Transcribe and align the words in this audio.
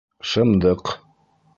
Шымдыҡ! 0.29 0.95